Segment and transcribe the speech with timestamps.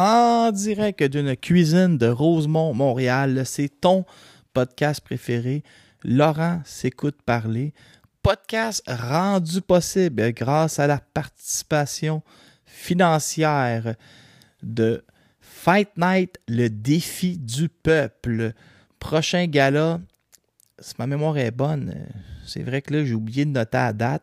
[0.00, 4.04] En direct d'une cuisine de Rosemont, Montréal, c'est ton
[4.52, 5.64] podcast préféré.
[6.04, 7.74] Laurent s'écoute parler.
[8.22, 12.22] Podcast rendu possible grâce à la participation
[12.64, 13.96] financière
[14.62, 15.04] de
[15.40, 18.52] Fight Night, le défi du peuple.
[19.00, 19.98] Prochain gala,
[20.78, 22.06] si ma mémoire est bonne, euh,
[22.46, 24.22] c'est vrai que là, j'ai oublié de noter la date,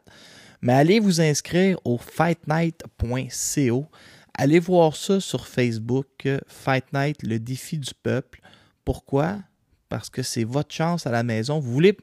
[0.61, 3.89] mais allez vous inscrire au fightnight.co.
[4.37, 8.41] Allez voir ça sur Facebook, euh, Fight Night, le défi du peuple.
[8.83, 9.39] Pourquoi?
[9.87, 11.59] Parce que c'est votre chance à la maison.
[11.59, 11.95] Vous voulez,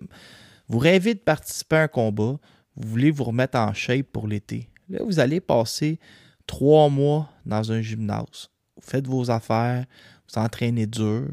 [0.66, 2.38] vous rêvez de participer à un combat,
[2.74, 4.70] vous voulez vous remettre en shape pour l'été.
[4.88, 5.98] Là, vous allez passer
[6.46, 8.48] trois mois dans un gymnase.
[8.76, 9.84] Vous faites vos affaires,
[10.26, 11.28] vous entraînez dur,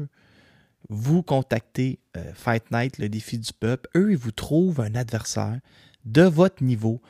[0.90, 3.88] vous contactez euh, Fight Night, le défi du peuple.
[3.96, 5.60] Eux, ils vous trouvent un adversaire
[6.04, 7.00] de votre niveau.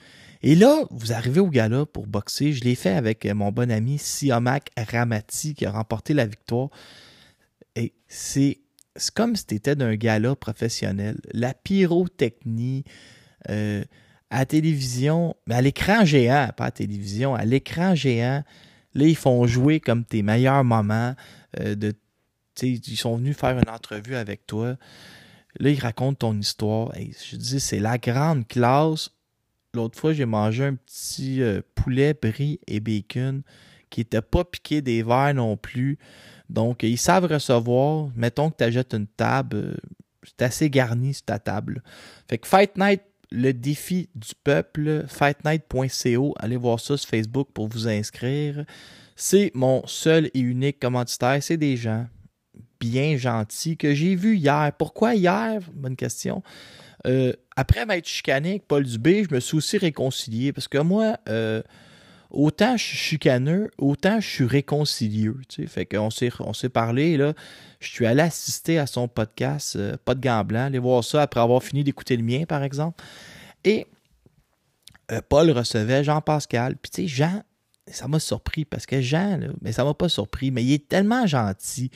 [0.42, 2.52] Et là, vous arrivez au gala pour boxer.
[2.52, 6.70] Je l'ai fait avec euh, mon bon ami Siamak Ramati qui a remporté la victoire.
[7.76, 8.60] Et c'est
[9.14, 11.20] comme si tu étais d'un gala professionnel.
[11.32, 12.84] La pyrotechnie
[13.50, 13.84] euh,
[14.30, 18.42] à télévision, mais à l'écran géant, pas à télévision, à l'écran géant.
[18.94, 21.14] Là, ils font jouer comme tes meilleurs moments.
[21.60, 21.94] euh, de,
[22.62, 24.76] ils sont venus faire une entrevue avec toi.
[25.58, 26.94] Là, ils racontent ton histoire.
[26.96, 29.10] Hey, je dis, c'est la grande classe.
[29.74, 33.42] L'autre fois, j'ai mangé un petit euh, poulet brie et bacon
[33.88, 35.98] qui n'était pas piqué des verres non plus.
[36.48, 38.08] Donc, ils savent recevoir.
[38.16, 39.76] Mettons que tu achètes une table, euh,
[40.24, 41.82] c'est assez garni sur ta table.
[42.28, 47.68] Fait que Fight Night, le défi du peuple, fightnight.co, allez voir ça sur Facebook pour
[47.68, 48.64] vous inscrire.
[49.14, 51.40] C'est mon seul et unique commanditaire.
[51.42, 52.06] C'est des gens
[52.80, 54.72] bien gentils que j'ai vus hier.
[54.78, 55.60] Pourquoi hier?
[55.72, 56.42] Bonne question.
[57.06, 61.16] Euh, après m'être chicané avec Paul Dubé, je me suis aussi réconcilié parce que moi,
[61.28, 61.62] euh,
[62.30, 65.36] autant je suis chicaneux, autant je suis réconcilieux.
[65.48, 65.68] Tu sais.
[65.68, 67.34] Fait qu'on s'est, on s'est parlé, là.
[67.80, 71.22] Je suis allé assister à son podcast, euh, Pas de gants blancs, aller voir ça
[71.22, 73.02] après avoir fini d'écouter le mien, par exemple.
[73.64, 73.86] Et
[75.28, 76.76] Paul recevait Jean-Pascal.
[76.76, 77.42] Puis tu sais, Jean,
[77.92, 81.26] ça m'a surpris parce que Jean, mais ça m'a pas surpris, mais il est tellement
[81.26, 81.90] gentil.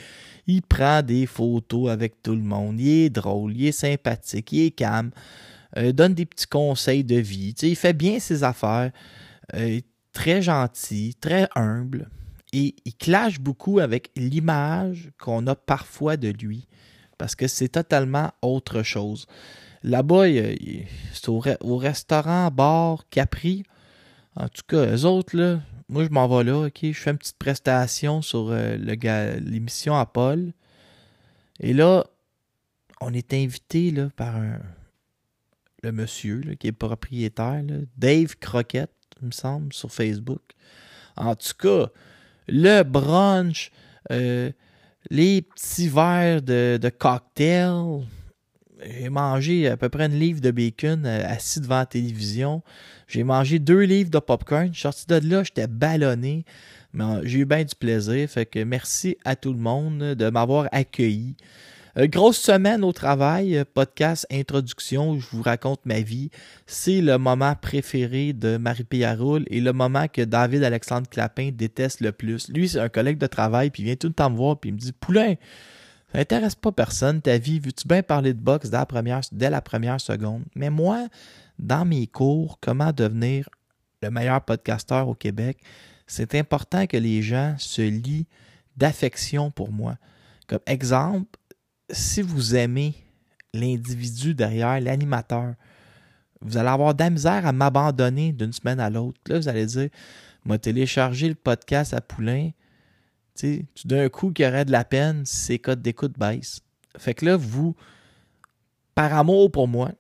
[0.47, 2.81] Il prend des photos avec tout le monde.
[2.81, 5.11] Il est drôle, il est sympathique, il est calme.
[5.77, 7.55] euh, donne des petits conseils de vie.
[7.55, 8.93] Tu sais, il fait bien ses affaires.
[9.55, 9.81] euh,
[10.13, 12.09] très gentil, très humble.
[12.53, 16.69] Et il clash beaucoup avec l'image qu'on a parfois de lui.
[17.19, 19.27] Parce que c'est totalement autre chose.
[19.83, 20.27] Là-bas,
[21.13, 23.65] c'est au restaurant, bar, Capri.
[24.37, 26.79] En tout cas, eux autres, là, moi, je m'en vais là, OK?
[26.83, 30.53] Je fais une petite prestation sur euh, l'émission à Paul.
[31.61, 32.05] Et là,
[33.01, 34.61] on est invité là, par un,
[35.83, 37.63] le monsieur qui est propriétaire,
[37.97, 38.91] Dave Croquette,
[39.21, 40.43] il me semble, sur Facebook.
[41.17, 41.91] En tout cas,
[42.49, 43.71] le brunch,
[44.11, 44.51] euh,
[45.11, 48.07] les petits verres de, de cocktail.
[48.85, 52.63] J'ai mangé à peu près une livre de bacon euh, assis devant la télévision.
[53.09, 54.69] J'ai mangé deux livres de popcorn.
[54.69, 56.45] Je suis sorti de là, j'étais ballonné.
[56.93, 58.29] Mais euh, j'ai eu bien du plaisir.
[58.29, 61.35] Fait que merci à tout le monde de m'avoir accueilli.
[61.97, 66.31] Euh, grosse semaine au travail, euh, podcast introduction où je vous raconte ma vie.
[66.67, 72.01] C'est le moment préféré de Marie-Pierre Roule et le moment que David Alexandre Clapin déteste
[72.01, 72.49] le plus.
[72.49, 74.71] Lui, c'est un collègue de travail, puis il vient tout le temps me voir, puis
[74.71, 75.35] il me dit Poulain,
[76.15, 77.59] ça intéresse pas personne ta vie.
[77.59, 80.45] Veux-tu bien parler de boxe dès la première, dès la première seconde?
[80.55, 81.09] Mais moi,
[81.59, 83.49] dans mes cours, comment devenir
[84.01, 85.59] le meilleur podcasteur au Québec,
[86.07, 88.27] c'est important que les gens se lient
[88.77, 89.97] d'affection pour moi.
[90.47, 91.37] Comme exemple,
[91.91, 92.95] si vous aimez
[93.53, 95.55] l'individu derrière l'animateur,
[96.41, 99.19] vous allez avoir de la misère à m'abandonner d'une semaine à l'autre.
[99.27, 99.89] Là, vous allez dire,
[100.45, 102.51] m'a téléchargé le podcast à Poulain.
[103.37, 106.19] Tu sais, tout d'un coup, qu'il y aurait de la peine si ses codes d'écoute
[106.19, 106.61] baissent.
[106.97, 107.75] Fait que là, vous,
[108.95, 109.91] par amour pour moi,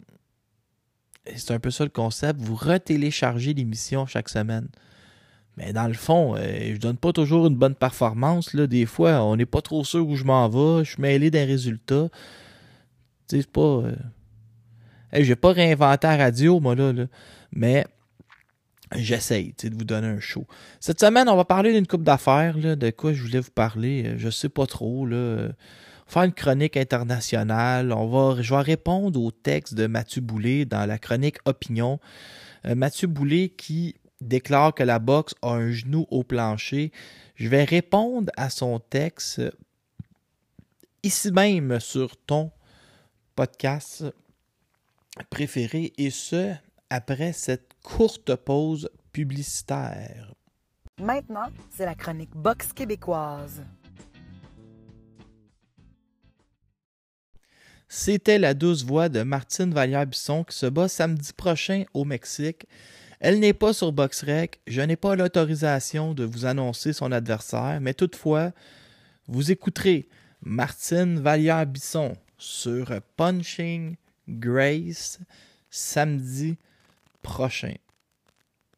[1.34, 4.69] c'est un peu ça le concept, vous retéléchargez l'émission chaque semaine.
[5.56, 8.54] Mais dans le fond, euh, je donne pas toujours une bonne performance.
[8.54, 8.66] Là.
[8.66, 10.84] Des fois, on n'est pas trop sûr où je m'en vais.
[10.84, 12.08] Je suis mêlé des résultats.
[13.28, 13.82] Tu sais, pas.
[15.12, 15.34] Euh...
[15.40, 16.92] Pas réinventé la radio, moi, là.
[16.92, 17.06] là.
[17.52, 17.87] Mais
[18.94, 20.46] j'essaye de vous donner un show.
[20.81, 22.56] Cette semaine, on va parler d'une coupe d'affaires.
[22.56, 24.05] De quoi je voulais vous parler.
[24.06, 25.06] Euh, Je sais pas trop.
[26.06, 27.93] Faire une chronique internationale.
[27.93, 31.99] On va, je vais répondre au texte de Mathieu Boulay dans la chronique Opinion.
[32.67, 36.93] Euh, Mathieu Boulay qui déclare que la boxe a un genou au plancher.
[37.37, 39.50] Je vais répondre à son texte euh,
[41.02, 42.50] ici même sur ton
[43.35, 44.05] podcast
[45.31, 46.55] préféré et ce,
[46.94, 50.32] après cette courte pause publicitaire.
[51.00, 53.64] Maintenant, c'est la chronique boxe québécoise.
[57.88, 62.67] C'était la douce voix de Martine Vallière-Bisson qui se bat samedi prochain au Mexique.
[63.19, 64.61] Elle n'est pas sur BoxRec.
[64.69, 68.52] Je n'ai pas l'autorisation de vous annoncer son adversaire, mais toutefois,
[69.26, 70.08] vous écouterez
[70.43, 73.97] Martine Vallière-Bisson sur Punching
[74.29, 75.19] Grace
[75.70, 76.56] samedi
[77.25, 77.75] prochain.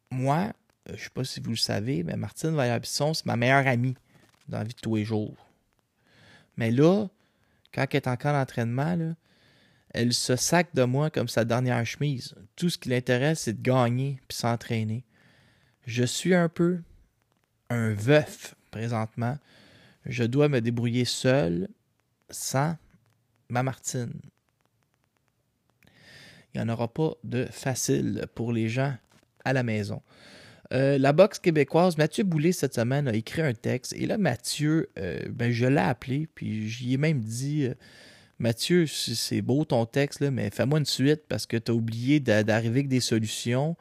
[0.09, 0.51] Moi,
[0.87, 3.95] je ne sais pas si vous le savez, mais Martine Vallière-Bisson, c'est ma meilleure amie
[4.47, 5.35] dans la vie de tous les jours.
[6.55, 7.07] Mais là,
[7.73, 8.97] quand elle est encore en entraînement,
[9.89, 12.33] elle se sac de moi comme sa dernière chemise.
[12.55, 15.03] Tout ce qui l'intéresse, c'est de gagner puis s'entraîner.
[15.85, 16.81] Je suis un peu
[17.69, 19.37] un veuf présentement.
[20.05, 21.67] Je dois me débrouiller seul,
[22.29, 22.77] sans
[23.49, 24.13] ma Martine.
[26.57, 28.91] Il n'y en aura pas de facile pour les gens
[29.45, 30.01] à la maison.
[30.73, 33.93] Euh, la boxe québécoise, Mathieu Boulay, cette semaine, a écrit un texte.
[33.93, 37.75] Et là, Mathieu, euh, ben, je l'ai appelé, puis j'y ai même dit euh,
[38.39, 42.79] Mathieu, c'est beau ton texte, mais fais-moi une suite parce que tu as oublié d'arriver
[42.79, 43.77] avec des solutions.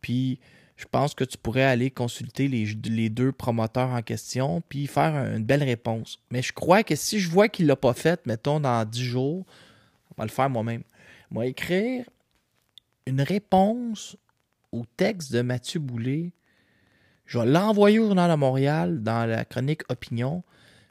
[0.00, 0.40] Puis
[0.76, 5.14] je pense que tu pourrais aller consulter les, les deux promoteurs en question, puis faire
[5.34, 6.20] une belle réponse.
[6.30, 9.04] Mais je crois que si je vois qu'il ne l'a pas fait, mettons dans 10
[9.04, 9.44] jours,
[10.16, 10.82] on va le faire moi-même.
[11.30, 12.04] Moi, écrire
[13.06, 14.16] une réponse
[14.72, 16.32] au texte de Mathieu Boulay.
[17.26, 20.42] Je vais l'envoyer au Journal de Montréal dans la chronique Opinion.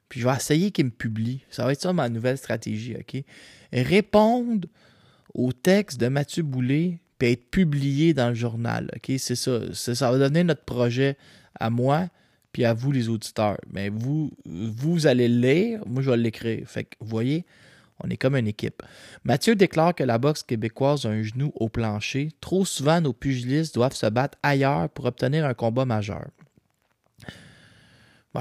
[0.09, 1.43] Puis je vais essayer qu'il me publie.
[1.49, 3.23] Ça va être ça ma nouvelle stratégie, OK?
[3.73, 4.67] Répondre
[5.33, 9.11] au texte de Mathieu Boulay puis être publié dans le journal, OK?
[9.17, 9.73] C'est ça.
[9.73, 11.17] Ça va donner notre projet
[11.59, 12.07] à moi
[12.51, 13.59] puis à vous, les auditeurs.
[13.71, 16.65] Mais vous, vous allez le lire, moi, je vais l'écrire.
[16.99, 17.45] Vous voyez,
[18.03, 18.83] on est comme une équipe.
[19.23, 22.29] Mathieu déclare que la boxe québécoise a un genou au plancher.
[22.41, 26.27] Trop souvent, nos pugilistes doivent se battre ailleurs pour obtenir un combat majeur.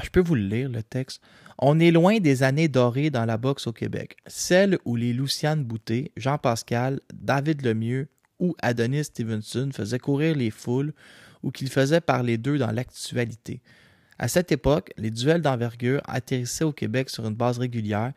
[0.02, 1.22] Je peux vous le lire, le texte.
[1.58, 5.64] On est loin des années dorées dans la boxe au Québec, celles où les Luciane
[5.64, 8.08] Boutet, Jean Pascal, David Lemieux
[8.38, 10.92] ou Adonis Stevenson faisaient courir les foules
[11.42, 13.62] ou qu'ils faisaient parler d'eux dans l'actualité.
[14.18, 18.12] À cette époque, les duels d'envergure atterrissaient au Québec sur une base régulière.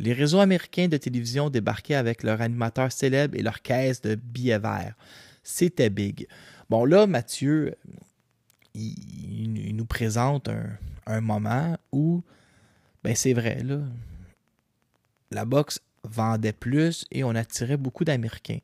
[0.00, 4.58] Les réseaux américains de télévision débarquaient avec leurs animateurs célèbres et leurs caisses de billets
[4.58, 4.94] verts.
[5.42, 6.26] C'était big.
[6.70, 7.74] Bon, là, Mathieu,
[8.72, 10.48] il, nous présente
[11.06, 12.22] un, moment où
[13.04, 13.80] ben c'est vrai, là.
[15.32, 18.60] La boxe vendait plus et on attirait beaucoup d'Américains.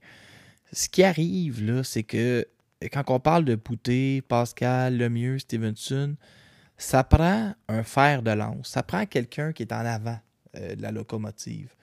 [0.73, 2.49] Ce qui arrive, là, c'est que
[2.91, 6.17] quand on parle de Boutet, Pascal, Lemieux, Stevenson,
[6.79, 8.69] ça prend un fer de lance.
[8.69, 10.19] Ça prend quelqu'un qui est en avant
[10.57, 11.75] euh, la locomotive.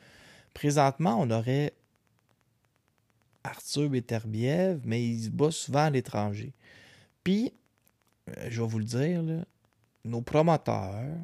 [0.54, 1.74] Présentement, on aurait
[3.44, 6.54] Arthur Beterbiev, mais il se souvent à l'étranger.
[7.24, 7.54] Puis,
[8.30, 9.24] euh, je vais vous le dire,
[10.06, 11.18] nos promoteurs,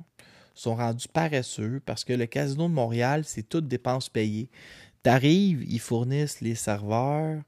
[0.60, 4.50] sont rendus paresseux parce que le casino de Montréal, c'est toutes dépenses payées.
[5.04, 7.42] T'arrives, ils fournissent les serveurs,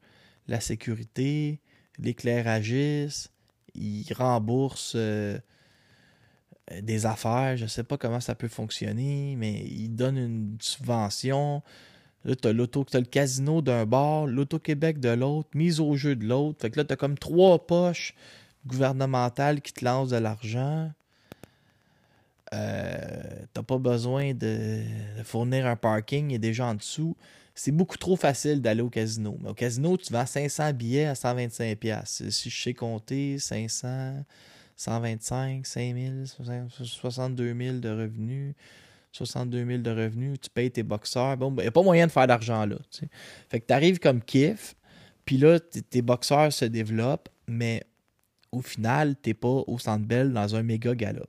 [0.48, 1.60] la sécurité,
[2.00, 3.32] l'éclairagiste,
[3.76, 5.38] ils remboursent euh,
[6.82, 11.62] des affaires, je ne sais pas comment ça peut fonctionner, mais ils donnent une subvention.
[12.24, 16.26] Là, tu as, as, le casino d'un bord, l'Auto-Québec de l'autre, mise au jeu de
[16.26, 16.62] l'autre.
[16.62, 18.14] Fait que là, tu as comme trois poches
[18.66, 20.92] gouvernementales qui te lancent de l'argent.
[22.54, 24.82] Euh, t'as pas besoin de,
[25.24, 27.16] fournir un parking, il est déjà en dessous.
[27.56, 29.38] C'est beaucoup trop facile d'aller au casino.
[29.42, 32.24] Mais au casino, tu vends 500 billets à 125 pièces.
[32.30, 34.24] Si je sais compter, 500,
[34.82, 38.56] 125, 5000, 62 000 de revenus.
[39.12, 41.38] 62 000 de revenus, tu payes tes boxeurs.
[41.38, 42.78] Bon, il ben, n'y a pas moyen de faire d'argent là.
[43.50, 44.76] Fait que tu arrives comme kiff,
[45.26, 47.84] puis là, tes boxeurs se développent, mais
[48.52, 51.26] au final, tu n'es pas au centre belle dans un méga gala.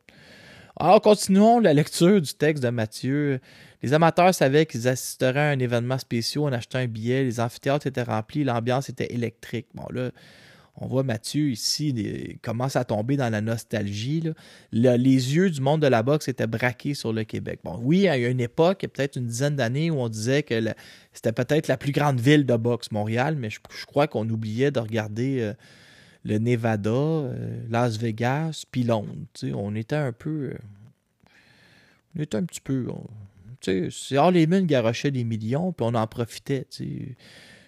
[0.76, 3.40] Alors, continuons la lecture du texte de Mathieu.
[3.82, 7.25] Les amateurs savaient qu'ils assisteraient à un événement spécial en achetant un billet.
[7.25, 9.66] Les amphithéâtres étaient remplis, l'ambiance était électrique.
[9.75, 10.11] Bon, là,
[10.76, 14.22] on voit Mathieu ici il commence à tomber dans la nostalgie.
[14.72, 17.60] les yeux du monde de la boxe étaient braqués sur le Québec.
[17.62, 20.60] Bon, oui, il y a une époque, peut-être une dizaine d'années, où on disait que
[21.12, 24.80] c'était peut-être la plus grande ville de boxe, Montréal, mais je, crois qu'on oubliait de
[24.80, 25.52] regarder euh,
[26.24, 29.14] le Nevada, euh, Las Vegas, puis Londres.
[29.54, 30.52] On était un peu.
[30.54, 30.58] euh,
[32.16, 32.86] on était un petit peu.
[33.60, 36.66] c'est Harley-Mun garochait des millions, puis on en profitait.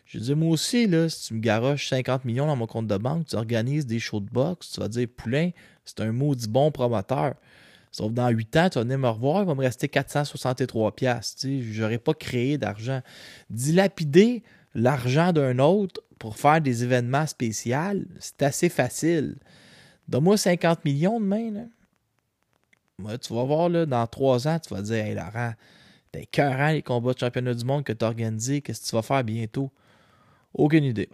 [0.04, 2.96] Je dis, moi aussi, là, si tu me garoches 50 millions dans mon compte de
[2.96, 5.50] banque, tu organises des shows de boxe, tu vas dire, Poulain,
[5.84, 7.34] c'est un maudit bon promoteur.
[7.90, 11.40] Sauf dans 8 ans, tu vas venir me revoir, il va me rester 463 piastres.
[11.40, 13.00] Tu sais, j'aurais pas créé d'argent.
[13.50, 14.42] Dilapider
[14.75, 19.37] l'argent d'un autre pour faire des événements spéciaux, c'est assez facile.
[20.08, 21.68] Donne-moi 50 millions demain.
[22.99, 25.52] Moi, tu vas voir, là, dans 3 ans, tu vas dire, hey, Laurent,
[26.12, 28.96] t'es écœurant les combats de championnat du monde que tu as organisés, qu'est-ce que tu
[28.96, 29.70] vas faire bientôt?
[30.54, 31.08] Aucune idée.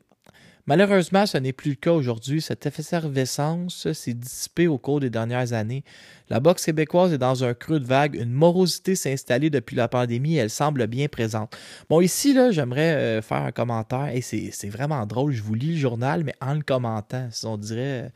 [0.66, 2.40] Malheureusement, ce n'est plus le cas aujourd'hui.
[2.40, 5.82] Cette effervescence s'est dissipée au cours des dernières années.
[6.28, 8.14] La boxe québécoise est dans un creux de vague.
[8.14, 11.56] Une morosité s'est installée depuis la pandémie elle semble bien présente.
[11.88, 14.10] Bon, ici, là, j'aimerais euh, faire un commentaire.
[14.14, 15.32] Et c'est vraiment drôle.
[15.32, 17.28] Je vous lis le journal, mais en le commentant.
[17.44, 18.12] On dirait,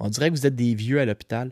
[0.00, 1.50] on dirait que vous êtes des vieux à l'hôpital.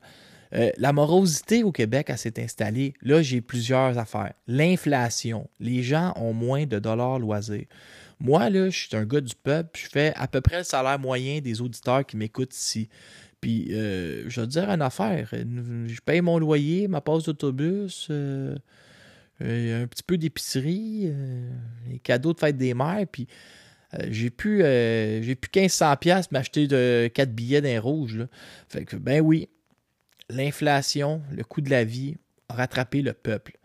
[0.54, 2.94] Euh, la morosité au Québec, s'est installée.
[3.02, 4.32] Là, j'ai plusieurs affaires.
[4.46, 5.48] L'inflation.
[5.60, 7.66] Les gens ont moins de dollars loisirs.
[8.20, 9.78] Moi, je suis un gars du peuple.
[9.80, 12.88] Je fais à peu près le salaire moyen des auditeurs qui m'écoutent ici.
[13.40, 15.28] Puis, euh, je vais te dire une affaire.
[15.32, 18.56] Je paye mon loyer, ma passe d'autobus, euh,
[19.42, 21.48] euh, un petit peu d'épicerie, euh,
[21.88, 23.06] les cadeaux de fête des mères.
[23.10, 23.28] Puis,
[23.94, 28.26] euh, j'ai plus, j'ai plus 1500 pièces m'acheter de 4 billets d'un rouge.
[28.68, 29.48] Fait que, ben oui,
[30.28, 32.16] l'inflation, le coût de la vie
[32.48, 33.57] a rattrapé le peuple.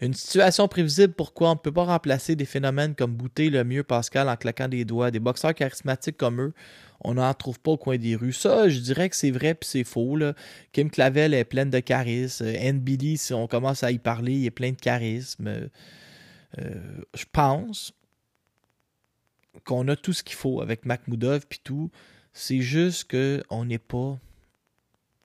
[0.00, 3.82] Une situation prévisible pourquoi on ne peut pas remplacer des phénomènes comme Bouter, le mieux,
[3.82, 6.52] Pascal en claquant des doigts, des boxeurs charismatiques comme eux,
[7.02, 8.32] on n'en trouve pas au coin des rues.
[8.32, 10.16] Ça, je dirais que c'est vrai puis c'est faux.
[10.16, 10.34] Là.
[10.72, 12.44] Kim Clavel est pleine de charisme.
[12.74, 15.70] Billy, si on commence à y parler, il est plein de charisme.
[16.58, 16.74] Euh,
[17.14, 17.92] je pense
[19.64, 21.90] qu'on a tout ce qu'il faut avec Makhmoudov puis tout.
[22.32, 24.18] C'est juste qu'on n'est pas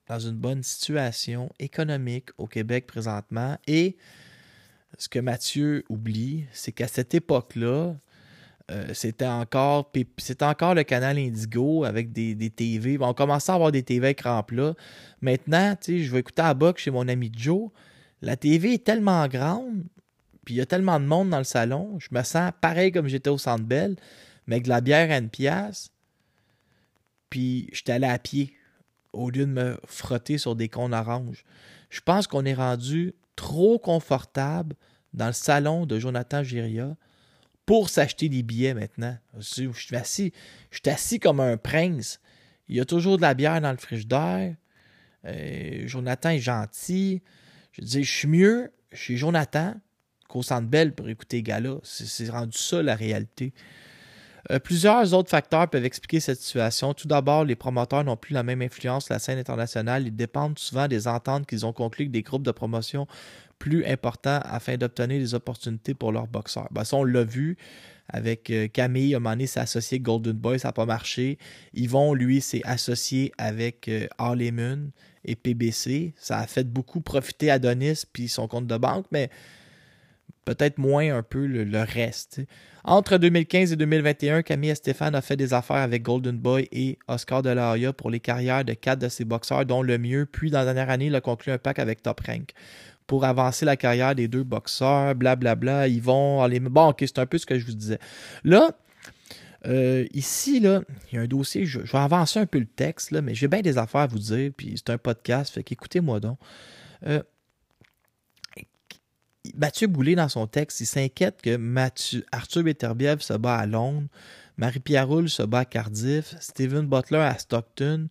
[0.07, 3.57] dans une bonne situation économique au Québec présentement.
[3.67, 3.97] Et
[4.97, 7.95] ce que Mathieu oublie, c'est qu'à cette époque-là,
[8.71, 9.91] euh, c'était encore
[10.41, 12.97] encore le canal Indigo avec des, des TV.
[12.99, 14.73] On commençait à avoir des TV écran plat.
[15.21, 17.69] Maintenant, tu sais, je vais écouter à box chez mon ami Joe.
[18.21, 19.83] La TV est tellement grande,
[20.45, 21.99] puis il y a tellement de monde dans le salon.
[21.99, 23.95] Je me sens pareil comme j'étais au Centre Bell,
[24.47, 25.91] mais avec de la bière à une pièce.
[27.29, 28.53] Puis j'étais allé à pied
[29.13, 31.43] au lieu de me frotter sur des cônes oranges.
[31.89, 34.75] Je pense qu'on est rendu trop confortable
[35.13, 36.95] dans le salon de Jonathan Giria
[37.65, 39.17] pour s'acheter des billets maintenant.
[39.37, 40.33] Je suis assis,
[40.71, 42.19] je suis comme un prince.
[42.67, 44.55] Il y a toujours de la bière dans le frigidaire.
[45.25, 47.21] Euh, Jonathan est gentil.
[47.71, 49.75] Je dis, je suis mieux chez Jonathan
[50.27, 51.77] qu'au Centre Bell pour écouter les gars-là.
[51.83, 53.53] C'est rendu ça la réalité.
[54.51, 56.93] Euh, plusieurs autres facteurs peuvent expliquer cette situation.
[56.93, 60.07] Tout d'abord, les promoteurs n'ont plus la même influence sur la scène internationale.
[60.07, 63.07] Ils dépendent souvent des ententes qu'ils ont conclues avec des groupes de promotion
[63.57, 66.67] plus importants afin d'obtenir des opportunités pour leurs boxeurs.
[66.71, 67.57] Ben, ça, on l'a vu
[68.09, 69.13] avec euh, Camille.
[69.13, 71.37] À un moment s'est associé avec Golden Boy, ça n'a pas marché.
[71.73, 74.91] Yvon, lui, s'est associé avec euh, Harley Moon
[75.23, 76.13] et PBC.
[76.17, 79.29] Ça a fait beaucoup profiter Adonis puis son compte de banque, mais
[80.45, 82.41] peut-être moins un peu le, reste.
[82.83, 87.41] Entre 2015 et 2021, Camille Stéphane a fait des affaires avec Golden Boy et Oscar
[87.41, 90.25] de la Hoya pour les carrières de quatre de ses boxeurs, dont le mieux.
[90.25, 92.51] Puis, dans la dernière année, il a conclu un pacte avec Top Rank
[93.07, 95.87] pour avancer la carrière des deux boxeurs, blablabla.
[95.87, 96.59] Ils vont aller.
[96.59, 97.99] Bon, ok, c'est un peu ce que je vous disais.
[98.43, 98.71] Là,
[99.67, 101.65] euh, ici, là, il y a un dossier.
[101.65, 104.51] Je, vais avancer un peu le texte, mais j'ai bien des affaires à vous dire.
[104.55, 106.37] Puis, c'est un podcast, fait qu'écoutez-moi donc.
[107.07, 107.21] Euh,
[109.55, 114.07] Mathieu Boulay, dans son texte, il s'inquiète que Mathieu, Arthur Beterbiev se bat à Londres,
[114.57, 118.07] Marie-Pierre Roule se bat à Cardiff, Steven Butler à Stockton,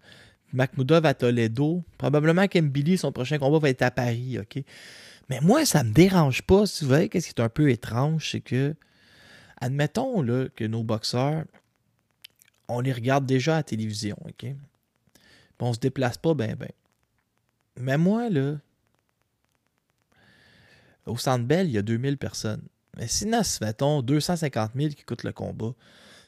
[0.52, 1.82] Makhmoudov à Toledo.
[1.98, 4.62] Probablement qu'Mbili, son prochain combat va être à Paris, OK?
[5.30, 6.66] Mais moi, ça me dérange pas.
[6.66, 8.74] Si vous voyez, qu'est-ce qui est un peu étrange, c'est que,
[9.60, 11.44] admettons là, que nos boxeurs,
[12.68, 14.40] on les regarde déjà à la télévision, OK?
[14.40, 14.56] Puis
[15.60, 16.70] on se déplace pas ben ben.
[17.78, 18.56] Mais moi, là,
[21.06, 22.62] au Centre Bell, il y a 2000 personnes.
[22.96, 25.74] Mais si nous, mettons, 250 000 qui coûtent le combat,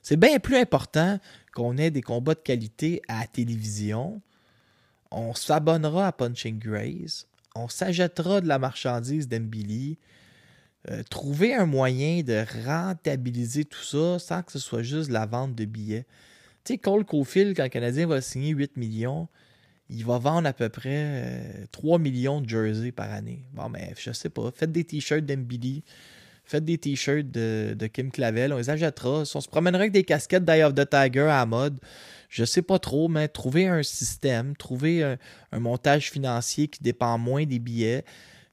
[0.03, 1.19] c'est bien plus important
[1.53, 4.21] qu'on ait des combats de qualité à la télévision.
[5.11, 7.27] On s'abonnera à Punching Grace.
[7.55, 9.99] on s'achètera de la marchandise d'Embili.
[10.91, 15.55] Euh, trouver un moyen de rentabiliser tout ça sans que ce soit juste la vente
[15.55, 16.07] de billets.
[16.63, 19.29] Tu sais, Cole Caulfield, quand le Canadien va signer 8 millions,
[19.89, 23.47] il va vendre à peu près euh, 3 millions de jerseys par année.
[23.53, 24.51] Bon, mais je sais pas.
[24.55, 25.85] Faites des t-shirts d'Embili.
[26.45, 28.53] Faites des t-shirts de, Kim Clavel.
[28.53, 29.23] On les achètera.
[29.35, 31.79] On se promènera avec des casquettes d'Eye of the Tiger à mode,
[32.29, 35.03] je sais pas trop, mais trouver un système, trouver
[35.53, 38.05] un, montage financier qui dépend moins des billets,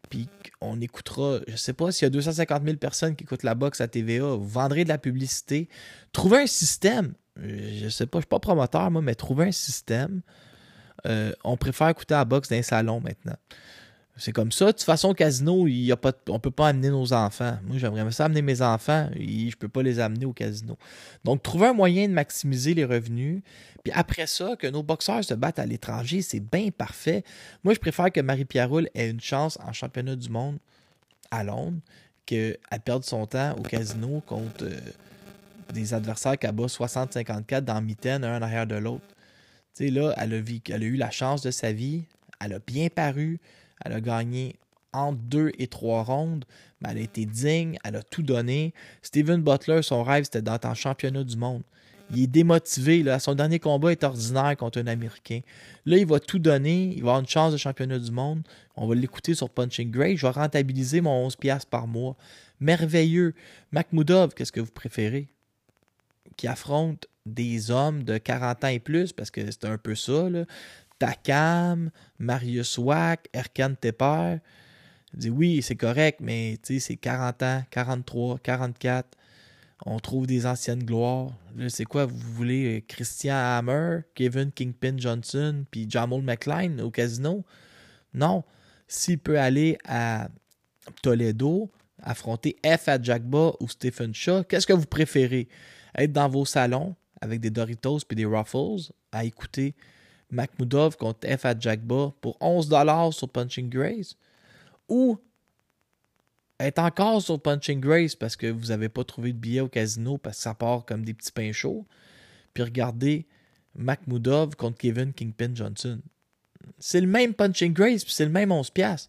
[0.09, 0.27] puis
[0.61, 3.81] on écoutera, je sais pas, s'il y a 250 000 personnes qui écoutent la boxe
[3.81, 5.69] à TVA, vous vendrez de la publicité.
[6.11, 7.13] Trouvez un système.
[7.39, 10.21] Euh, Je sais pas, je suis pas promoteur, moi, mais trouver un système.
[11.05, 13.35] Euh, on préfère écouter la boxe dans un salon maintenant.
[14.15, 14.67] C'est comme ça.
[14.67, 15.65] De toute façon, au casino,
[16.29, 17.57] on peut pas amener nos enfants.
[17.65, 19.09] Moi, j'aimerais ça amener mes enfants.
[19.15, 20.77] Et je peux pas les amener au casino.
[21.23, 23.41] Donc, trouver un moyen de maximiser les revenus.
[23.83, 27.23] Puis après ça, que nos boxeurs se battent à l'étranger, c'est bien parfait.
[27.63, 30.57] Moi, je préfère que Marie-Pierre Roule ait une chance en championnat du monde
[31.31, 31.79] à Londres
[32.25, 34.79] qu'elle perde son temps au casino contre euh,
[35.73, 39.03] des adversaires qui abattent 60-54 dans mitaine, un en arrière de l'autre.
[39.75, 42.05] Tu sais, là, elle a, eu la chance de sa vie.
[42.39, 43.39] Elle a bien paru.
[43.83, 44.55] Elle a gagné
[44.91, 46.45] entre deux et trois rondes.
[46.81, 47.77] Mais elle a été digne.
[47.83, 48.73] Elle a tout donné.
[49.01, 51.63] Steven Butler, son rêve, c'était d'être en championnat du monde.
[52.11, 53.01] Il est démotivé.
[53.01, 53.17] Là.
[53.17, 55.39] Son dernier combat est ordinaire contre un Américain.
[55.87, 56.93] Là, il va tout donner.
[56.95, 58.43] Il va avoir une chance de championnat du monde.
[58.75, 60.17] On va l'écouter sur Punching Gray.
[60.17, 62.15] Je vais rentabiliser mon 11$ par mois.
[62.59, 63.33] Merveilleux.
[63.71, 65.27] Makhmoudov, qu'est-ce que vous préférez?
[66.37, 70.29] Qui affronte des hommes de 40 ans et plus, parce que c'est un peu ça,
[70.29, 70.45] là.
[70.99, 74.37] Takam, Marius Wack, Erkan Tepper.
[75.13, 79.17] Je dis oui, c'est correct, mais c'est 40 ans, 43, 44.
[79.85, 81.31] On trouve des anciennes gloires.
[81.57, 86.89] Là, c'est quoi, vous voulez euh, Christian Hammer, Kevin Kingpin Johnson, puis Jamal McLean au
[86.89, 87.43] casino?
[88.13, 88.43] Non.
[88.87, 90.29] S'il peut aller à
[91.01, 91.69] Toledo,
[92.01, 95.49] affronter F à Jackba ou Stephen Shaw, qu'est-ce que vous préférez?
[95.97, 99.75] Être dans vos salons avec des Doritos puis des Ruffles à écouter
[100.29, 104.15] Makhmoudov contre F à Jackba pour 11$ sur Punching Grace
[104.89, 105.17] ou
[106.59, 110.17] être encore sur Punching Grace parce que vous n'avez pas trouvé de billet au casino
[110.17, 111.85] parce que ça part comme des petits pains chauds,
[112.53, 113.25] puis regardez
[113.75, 116.01] Makhmoudov contre Kevin Kingpin Johnson.
[116.77, 119.07] C'est le même Punching Grace, puis c'est le même 11$.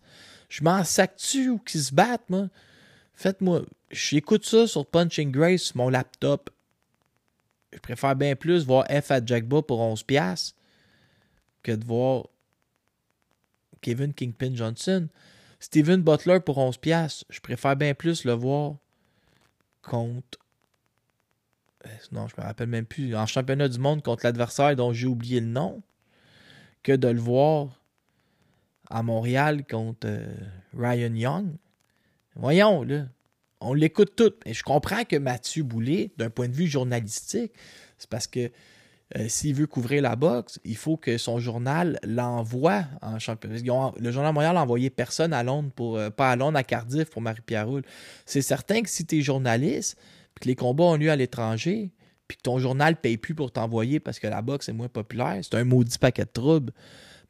[0.49, 2.49] Je m'en sac-tu ou qui se battent, moi?
[3.15, 3.63] Faites-moi.
[3.91, 6.51] J'écoute ça sur Punching Grace sur mon laptop.
[7.75, 10.55] Je préfère bien plus voir F à Jackba pour 11$
[11.63, 12.29] que de voir
[13.81, 15.09] Kevin Kingpin Johnson.
[15.59, 17.25] Steven Butler pour 11$.
[17.29, 18.77] Je préfère bien plus le voir
[19.83, 20.39] contre.
[21.87, 23.17] Euh, Non, je me rappelle même plus.
[23.17, 25.83] En championnat du monde contre l'adversaire dont j'ai oublié le nom.
[26.83, 27.81] Que de le voir
[28.91, 30.35] à Montréal contre euh,
[30.77, 31.57] Ryan Young.
[32.37, 33.07] Voyons, là.
[33.65, 34.33] On l'écoute tout.
[34.47, 37.53] Et je comprends que Mathieu Boulay, d'un point de vue journalistique,
[37.99, 38.51] c'est parce que
[39.17, 43.57] euh, s'il veut couvrir la boxe, il faut que son journal l'envoie en championnat.
[43.99, 45.99] Le journal de Montréal n'a envoyé personne à Londres pour.
[45.99, 47.83] euh, pas à Londres, à Cardiff pour Marie-Pierre Roule.
[48.27, 49.97] C'est certain que si tu es journaliste,
[50.35, 51.93] puis que les combats ont lieu à l'étranger,
[52.27, 55.39] puis que ton journal paye plus pour t'envoyer parce que la boxe est moins populaire,
[55.43, 56.73] c'est un maudit paquet de troubles.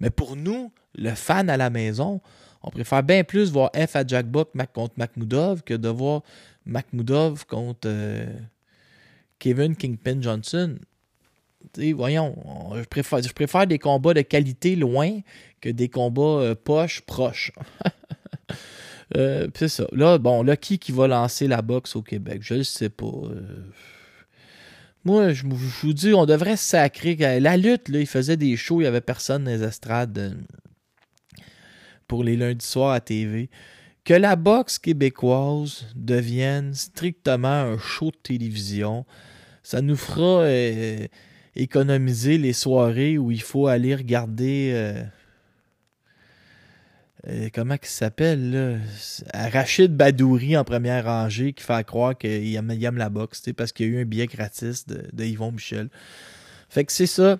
[0.01, 2.21] Mais pour nous, le fan à la maison,
[2.67, 6.23] on préfère bien plus voir F à Jack Buck contre Makhmoudov que de voir
[6.67, 8.27] Makhmoudov contre euh,
[9.39, 10.77] Kevin Kingpin Johnson.
[11.73, 12.85] Tu sais, voyons, on- je
[13.33, 15.21] préfère, des combats de qualité loin
[15.61, 17.53] que des combats euh, poches proches.
[19.17, 19.85] Euh, c'est ça.
[19.93, 22.39] Là, bon, là, qui qui va lancer la boxe au Québec?
[22.41, 23.13] Je le sais pas.
[25.05, 27.15] Moi, je, vous- dis, on devrait sacrer.
[27.39, 30.37] La lutte, là, il faisait des shows, il y avait personne dans les estrades
[32.07, 33.51] pour les lundis soirs à TV.
[34.05, 39.07] Que la boxe québécoise devienne strictement un show de télévision,
[39.63, 41.07] ça nous fera euh,
[41.57, 44.73] économiser les soirées où il faut aller regarder.
[44.75, 45.03] euh,
[47.29, 48.83] euh, comment il s'appelle
[49.33, 53.87] Rachid Badouri en première rangée qui fait croire qu'il aime, aime la boxe parce qu'il
[53.87, 55.89] y a eu un billet gratis de Yvon Michel.
[56.69, 57.39] Fait que c'est ça.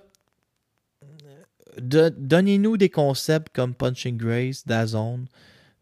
[1.77, 5.27] Donnez-nous des concepts comme Punching Grace, Dazone.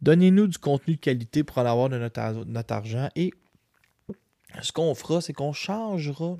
[0.01, 3.10] Donnez-nous du contenu de qualité pour en avoir de notre argent.
[3.15, 3.32] Et
[4.62, 6.36] ce qu'on fera, c'est qu'on changera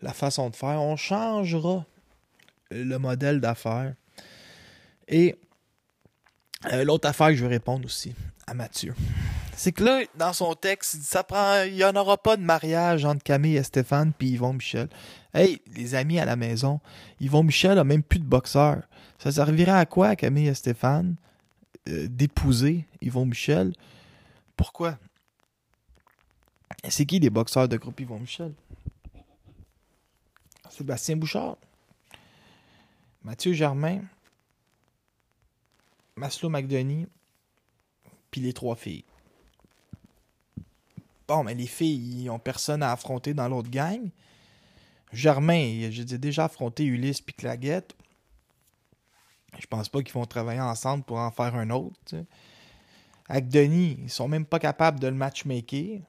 [0.00, 0.80] la façon de faire.
[0.80, 1.84] On changera
[2.70, 3.94] le modèle d'affaires.
[5.08, 5.36] Et
[6.72, 8.14] euh, l'autre affaire que je veux répondre aussi
[8.46, 8.94] à Mathieu,
[9.62, 12.36] c'est que là, dans son texte, il dit, ça prend, il n'y en aura pas
[12.36, 14.88] de mariage entre Camille et Stéphane puis Yvon Michel.
[15.34, 16.80] Hey, les amis à la maison,
[17.20, 18.82] Yvon Michel a même plus de boxeur.
[19.20, 21.14] Ça servirait à quoi, Camille et Stéphane,
[21.88, 23.72] euh, d'épouser Yvon Michel?
[24.56, 24.98] Pourquoi?
[26.88, 28.52] C'est qui les boxeurs de groupe Yvon Michel?
[30.70, 31.56] Sébastien Bouchard,
[33.22, 34.00] Mathieu Germain,
[36.16, 37.06] Maslow McDonie,
[38.32, 39.04] puis les trois filles.
[41.32, 44.10] Bon, mais les filles, ils ont personne à affronter dans l'autre gang.
[45.14, 47.96] Germain, j'ai déjà affronté Ulysse puis Claguette.
[49.58, 51.98] Je pense pas qu'ils vont travailler ensemble pour en faire un autre.
[52.04, 52.26] tu sais.
[53.30, 56.00] Avec Denis, ils sont même pas capables de le matchmaker.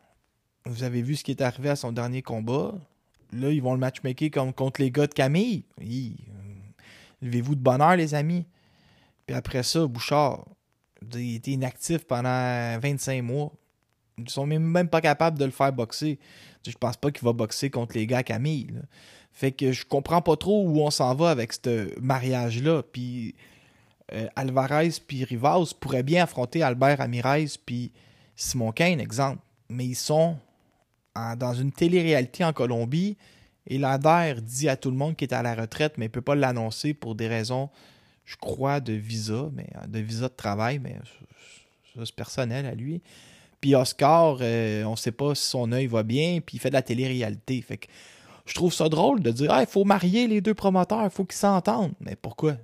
[0.65, 2.73] Vous avez vu ce qui est arrivé à son dernier combat.
[3.31, 5.63] Là, ils vont le matchmaker comme contre les gars de Camille.
[5.79, 6.53] Hi, euh,
[7.21, 8.45] Levez-vous de bonheur, les amis.
[9.25, 10.43] Puis après ça, Bouchard,
[11.13, 13.53] il était inactif pendant 25 mois.
[14.17, 16.19] Ils sont même, pas capables de le faire boxer.
[16.65, 18.67] Je pense pas qu'il va boxer contre les gars à Camille.
[18.73, 18.81] là.
[19.31, 22.83] Fait que je comprends pas trop où on s'en va avec ce mariage-là.
[22.83, 23.33] Puis
[24.13, 27.91] euh, Alvarez puis Rivas pourraient bien affronter Albert Ramirez puis
[28.35, 29.39] Simon Kane, exemple.
[29.69, 30.37] Mais ils sont
[31.15, 33.17] dans une télé-réalité en Colombie
[33.67, 36.21] et Lander dit à tout le monde qu'il est à la retraite, mais il peut
[36.21, 37.69] pas l'annoncer pour des raisons,
[38.25, 40.97] je crois, de visa, mais de visa de travail, mais
[41.95, 43.01] ça, c'est personnel à lui.
[43.63, 46.73] Puis Oscar, euh, on sait pas si son œil va bien, puis il fait de
[46.73, 47.61] la télé-réalité.
[47.61, 47.87] Fait que
[48.45, 51.37] je trouve ça drôle de dire il faut marier les deux promoteurs, il faut qu'ils
[51.37, 51.93] s'entendent.
[52.01, 52.57] Mais pourquoi?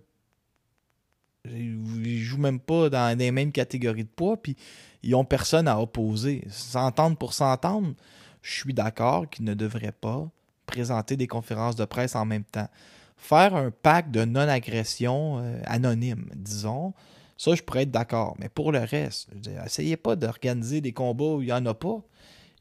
[1.45, 4.57] Ils jouent même pas dans les mêmes catégories de poids, puis
[5.01, 6.43] ils ont personne à opposer.
[6.49, 7.93] S'entendre pour s'entendre,
[8.41, 10.29] je suis d'accord qu'ils ne devraient pas
[10.65, 12.67] présenter des conférences de presse en même temps.
[13.15, 16.93] Faire un pacte de non-agression euh, anonyme, disons,
[17.39, 18.35] ça, je pourrais être d'accord.
[18.37, 19.29] Mais pour le reste,
[19.65, 22.01] essayez pas d'organiser des combats où il n'y en a pas.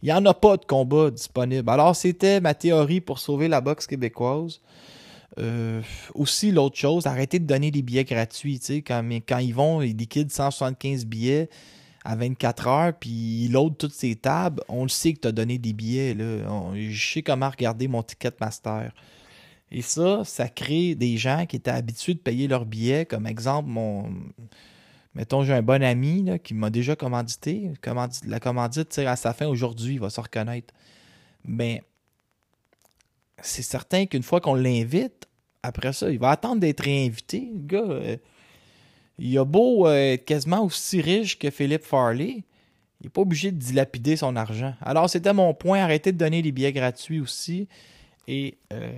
[0.02, 1.68] Il n'y en a pas de combat disponible.
[1.68, 4.60] Alors, c'était ma théorie pour sauver la boxe québécoise.
[5.40, 5.82] Euh,
[6.14, 8.60] aussi, l'autre chose, arrêtez de donner des billets gratuits.
[8.86, 11.50] Quand, quand ils vont, ils liquident 175 billets
[12.04, 14.62] à 24 heures, puis ils loadent toutes ces tables.
[14.68, 16.14] On le sait que tu as donné des billets.
[16.14, 16.72] Là.
[16.76, 18.92] Je sais comment regarder mon Ticketmaster.
[19.70, 23.04] Et ça, ça crée des gens qui étaient habitués de payer leurs billets.
[23.04, 24.10] Comme exemple, mon.
[25.18, 27.72] Mettons, j'ai un bon ami là, qui m'a déjà commandité.
[27.82, 30.72] Commandi- La commandite tire à sa fin aujourd'hui, il va se reconnaître.
[31.44, 31.82] Mais
[33.42, 35.26] c'est certain qu'une fois qu'on l'invite,
[35.64, 37.50] après ça, il va attendre d'être réinvité.
[37.52, 38.16] Le gars, euh,
[39.18, 42.44] il a beau euh, être quasiment aussi riche que Philippe Farley,
[43.00, 44.74] il n'est pas obligé de dilapider son argent.
[44.80, 45.80] Alors, c'était mon point.
[45.80, 47.66] Arrêtez de donner les billets gratuits aussi.
[48.28, 48.92] Et euh,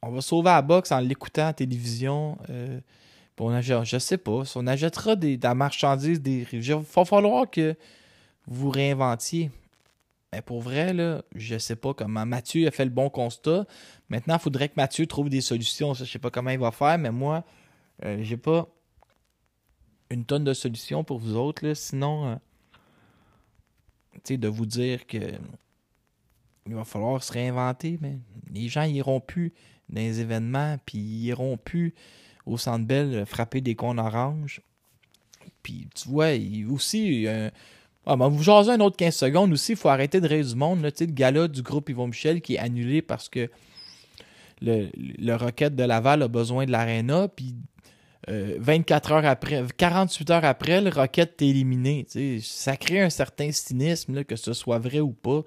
[0.00, 2.38] on va sauver la boxe en l'écoutant à la télévision.
[3.42, 7.04] On achète- je sais pas, si on achètera des, de la marchandise, des il va
[7.04, 7.74] falloir que
[8.46, 9.50] vous réinventiez.
[10.32, 12.24] Mais pour vrai, là, je sais pas comment.
[12.24, 13.66] Mathieu a fait le bon constat.
[14.08, 15.92] Maintenant, il faudrait que Mathieu trouve des solutions.
[15.92, 17.44] Je sais pas comment il va faire, mais moi,
[18.04, 18.66] euh, j'ai pas
[20.08, 21.74] une tonne de solutions pour vous autres.
[21.74, 22.36] Sinon, euh,
[24.36, 25.18] de vous dire que
[26.66, 28.18] il va falloir se réinventer, mais
[28.52, 29.52] les gens iront plus
[29.88, 31.94] dans les événements, puis ils iront plus
[32.46, 34.60] au Centre euh, frapper des cons orange.
[35.62, 37.50] Puis tu vois, il, aussi, un-
[38.06, 40.54] ah, ben, vous jasez un autre 15 secondes aussi, il faut arrêter de rire du
[40.56, 40.82] monde.
[40.82, 43.48] Là, le gala du groupe Yvon Michel qui est annulé parce que
[44.60, 47.54] le, le Rocket de Laval a besoin de l'aréna, puis
[48.28, 52.06] euh, 24 heures après, 48 heures après, le Rocket est éliminé.
[52.40, 55.42] Ça crée un certain cynisme, que ce soit vrai ou pas.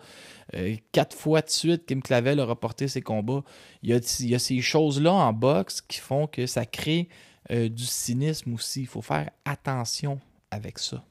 [0.56, 3.44] Euh, quatre fois de suite, Kim Clavel a reporté ses combats.
[3.82, 7.08] Il y a, il y a ces choses-là en boxe qui font que ça crée
[7.52, 8.82] euh, du cynisme aussi.
[8.82, 10.20] Il faut faire attention
[10.52, 11.04] avec ça.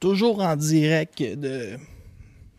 [0.00, 1.76] Toujours en direct de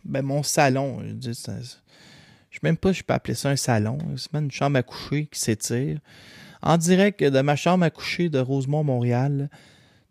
[0.04, 1.02] ben, mon salon.
[1.22, 3.98] Je je sais même pas si je peux appeler ça un salon.
[4.16, 5.98] C'est même une chambre à coucher qui s'étire.
[6.64, 9.50] En direct de ma chambre à coucher de Rosemont, Montréal.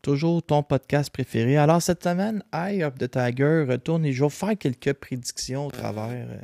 [0.03, 1.57] Toujours ton podcast préféré.
[1.57, 5.71] Alors cette semaine, Eye of the Tiger retourne et je vais faire quelques prédictions au
[5.71, 6.37] travers euh,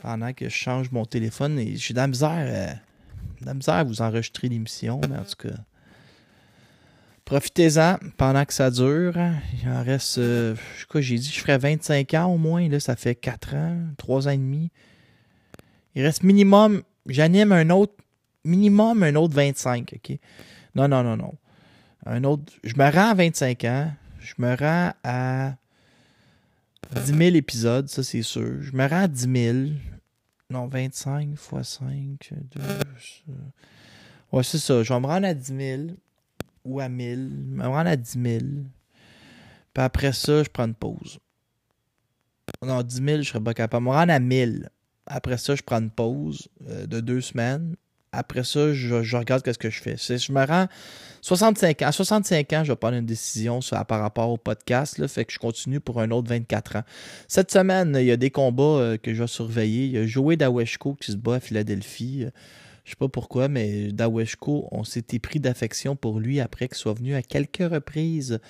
[0.00, 2.72] pendant que je change mon téléphone et j'ai de la misère, euh,
[3.42, 5.56] de la misère à vous enregistrer l'émission, mais en tout cas.
[7.24, 9.14] Profitez-en pendant que ça dure.
[9.62, 12.68] Il en reste, euh, je sais quoi, j'ai dit, je ferais 25 ans au moins.
[12.68, 14.72] Là, ça fait 4 ans, 3 ans et demi.
[15.94, 18.01] Il reste minimum, j'anime un autre,
[18.44, 20.18] minimum un autre 25, OK?
[20.74, 21.34] Non, non, non, non.
[22.06, 23.92] Un autre, je me rends à 25 ans.
[24.20, 25.54] Je me rends à
[26.94, 28.62] 10 000 épisodes, ça c'est sûr.
[28.62, 29.58] Je me rends à 10 000.
[30.50, 32.60] Non, 25 fois 5, 2,
[34.32, 34.82] Ouais, c'est ça.
[34.82, 35.82] Je vais me rendre à 10 000
[36.64, 37.30] ou à 1000.
[37.50, 38.38] Je me rendre à 10 000.
[39.74, 41.18] Puis après ça, je prends une pause.
[42.62, 43.84] Non, 10 000, je serais pas capable.
[43.84, 44.70] Je me rendre à 1000.
[45.06, 47.76] Après ça, je prends une pause euh, de deux semaines.
[48.12, 49.96] Après ça, je, regarde ce que je fais.
[49.96, 50.68] Je me rends
[51.22, 51.86] 65 ans.
[51.86, 54.98] À 65 ans, je vais prendre une décision par rapport au podcast.
[54.98, 56.82] Là, fait que je continue pour un autre 24 ans.
[57.26, 59.86] Cette semaine, il y a des combats euh, que je vais surveiller.
[59.86, 62.24] Il y a Joey Daweshko qui se bat à Philadelphie.
[62.24, 62.30] Euh,
[62.84, 66.94] Je sais pas pourquoi, mais Daweshko, on s'était pris d'affection pour lui après qu'il soit
[66.94, 68.40] venu à quelques reprises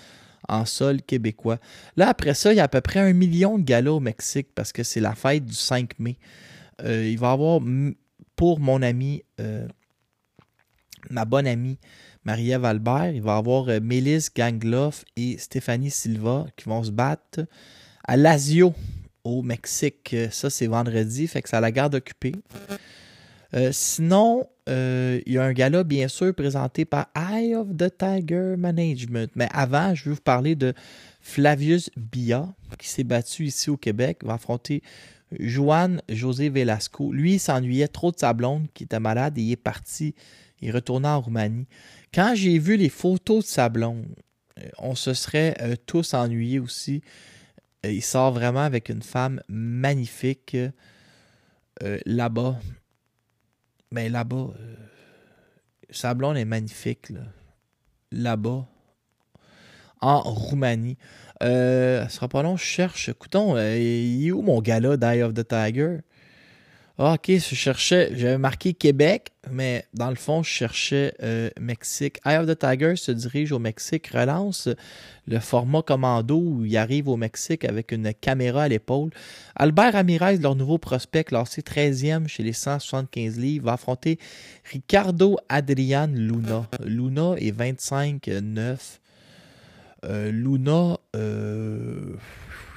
[0.49, 1.59] en sol québécois.
[1.97, 4.49] Là, après ça, il y a à peu près un million de galas au Mexique
[4.55, 6.19] parce que c'est la fête du 5 mai.
[6.85, 7.61] Euh, il va y avoir
[8.37, 9.67] pour mon ami, euh,
[11.11, 11.79] ma bonne amie
[12.25, 16.91] Marie-Ève Albert, il va y avoir euh, Mélisse Gangloff et Stéphanie Silva qui vont se
[16.91, 17.47] battre
[18.05, 18.75] à Lazio
[19.25, 20.15] au Mexique.
[20.15, 22.35] Euh, Ça, c'est vendredi, fait que ça la garde occupée.
[23.55, 28.55] Euh, sinon, il y a un gala, bien sûr, présenté par Eye of the Tiger
[28.57, 29.31] Management.
[29.35, 30.73] Mais avant, je vais vous parler de
[31.21, 34.83] Flavius Bia, qui s'est battu ici au Québec, va affronter
[35.39, 37.13] Juan José Velasco.
[37.13, 38.35] Lui, s'ennuyait trop de sa
[38.75, 40.15] qui était malade, et il est parti.
[40.61, 41.67] Il est retourné en Roumanie.
[42.15, 47.03] Quand j'ai vu les photos de sa euh, on se serait euh, tous ennuyés aussi.
[47.85, 50.57] Euh, il sort vraiment avec une femme magnifique
[52.07, 52.61] là-bas.
[53.93, 54.75] Mais là-bas, euh,
[55.91, 57.11] sa blonde est magnifique.
[57.11, 57.21] là.
[58.11, 58.67] Là-bas,
[60.03, 60.99] en Roumanie.
[61.43, 63.09] Euh, ce sera pas long, je cherche.
[63.09, 65.99] Écoutons, euh, il est où mon gars-là, Die of the Tiger?
[66.99, 72.21] Ah, ok, je cherchais, j'avais marqué Québec, mais dans le fond, je cherchais euh, Mexique.
[72.27, 74.69] Eye of the Tiger se dirige au Mexique, relance
[75.27, 79.11] le format commando où il arrive au Mexique avec une caméra à l'épaule.
[79.57, 84.19] Albert Ramirez, leur nouveau prospect, classé 13e chez les 175 livres, va affronter
[84.71, 86.69] Ricardo Adrian Luna.
[86.85, 89.01] Luna est 25-9.
[90.05, 92.17] Euh, Luna euh,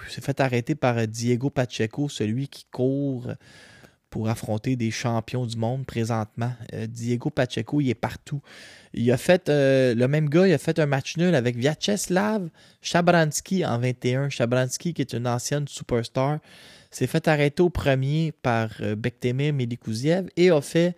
[0.09, 3.31] s'est fait arrêter par Diego Pacheco, celui qui court
[4.09, 6.53] pour affronter des champions du monde présentement.
[6.73, 8.41] Euh, Diego Pacheco, il est partout.
[8.93, 12.49] Il a fait, le même gars, il a fait un match nul avec Vyacheslav
[12.81, 14.29] Chabransky en 21.
[14.29, 16.39] Chabransky, qui est une ancienne superstar,
[16.91, 20.95] s'est fait arrêter au premier par Bektemir Melikouziev et a fait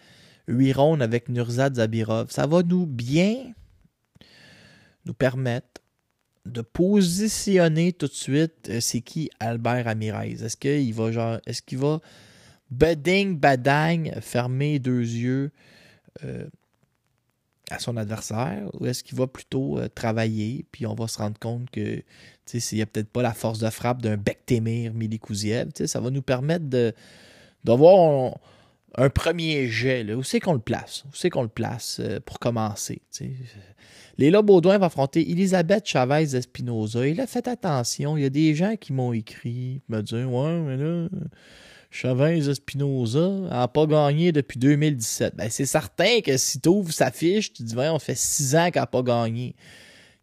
[0.47, 2.29] 8 rounds avec Nurzad Zabirov.
[2.29, 3.53] Ça va nous bien
[5.05, 5.81] nous permettre
[6.47, 10.43] de positionner tout de suite euh, c'est qui Albert Ramirez?
[10.43, 11.99] Est-ce qu'il va genre est-ce qu'il va
[12.71, 15.51] beding badang fermer deux yeux
[16.23, 16.47] euh,
[17.69, 21.37] à son adversaire ou est-ce qu'il va plutôt euh, travailler puis on va se rendre
[21.39, 22.03] compte que
[22.45, 26.21] s'il n'y a peut-être pas la force de frappe d'un Bektemir Milikouziev, ça va nous
[26.21, 26.65] permettre
[27.65, 28.37] d'avoir
[28.95, 30.15] un, premier jet là.
[30.15, 31.03] où c'est qu'on le place?
[31.09, 33.01] Où c'est qu'on le place pour commencer.
[34.17, 37.05] Léla Baudouin va affronter Elisabeth Chavez Espinoza.
[37.05, 40.59] Et là, faites attention, il y a des gens qui m'ont écrit, me dire Ouais,
[40.59, 41.07] mais là,
[41.91, 45.35] Chavez Espinoza n'a pas gagné depuis 2017.
[45.35, 48.55] Ben, c'est certain que si tu ouvres sa fiche, tu dis Ouais, on fait six
[48.55, 49.55] ans qu'elle n'a pas gagné.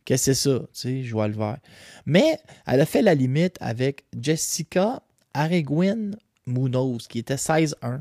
[0.05, 0.59] Qu'est-ce que c'est ça?
[0.59, 1.59] Tu sais, je vois le vert.
[2.05, 5.03] Mais elle a fait la limite avec Jessica
[5.33, 6.11] Areguin
[6.47, 8.01] Munoz, qui était 16-1.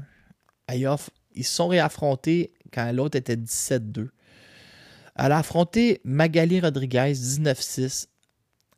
[0.71, 4.09] Ils se sont réaffrontés quand l'autre était 17-2.
[5.15, 8.07] Elle a affronté Magali Rodriguez 19-6.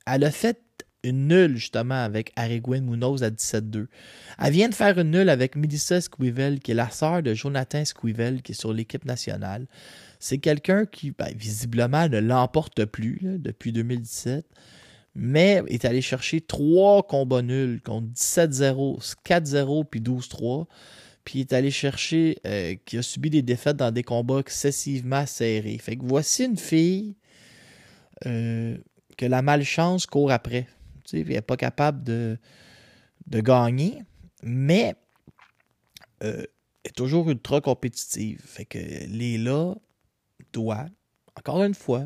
[0.06, 0.60] Elle a fait
[1.06, 3.88] une nulle justement avec Areguin Munoz à 17-2.
[4.39, 7.86] Elle vient de faire une nulle avec Melissa Squivel, qui est la sœur de Jonathan
[7.86, 9.67] Squivel, qui est sur l'équipe nationale.
[10.19, 14.45] C'est quelqu'un qui, ben, visiblement, ne l'emporte plus depuis 2017,
[15.13, 20.65] mais est allé chercher trois combats nuls contre 17-0, 4-0 puis 12-3
[21.25, 25.77] puis est allé chercher, euh, qui a subi des défaites dans des combats excessivement serrés.
[25.79, 27.15] Fait que voici une fille
[28.27, 28.77] euh,
[29.17, 30.67] que la malchance court après.
[31.03, 32.38] Tu sais, elle n'est pas capable de,
[33.27, 34.03] de gagner,
[34.43, 34.95] mais
[36.23, 36.43] euh,
[36.83, 38.41] elle est toujours ultra compétitive.
[38.45, 39.75] Fait que Léla
[40.53, 40.85] doit,
[41.35, 42.05] encore une fois,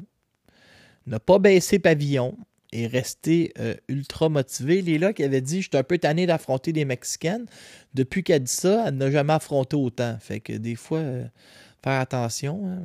[1.07, 2.37] ne pas baisser pavillon
[2.71, 4.81] et rester euh, ultra motivée.
[4.81, 7.45] Léla qui avait dit Je suis un peu tanné d'affronter des Mexicaines.
[7.93, 10.17] Depuis qu'elle dit ça, elle n'a jamais affronté autant.
[10.19, 11.25] Fait que des fois, euh,
[11.83, 12.81] faire attention hein,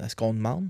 [0.00, 0.68] à ce qu'on demande.